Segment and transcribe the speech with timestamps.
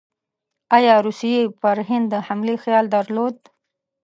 [0.77, 3.35] ایا روسیې پر هند د حملې خیال درلود؟